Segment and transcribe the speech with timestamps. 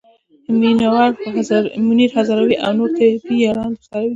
[1.87, 2.93] منیر هزاروی او نورې
[3.25, 4.09] طبې یاران درسره وي.